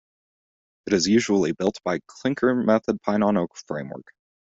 [0.87, 4.07] It is usually built by clinker method pine on oak framework.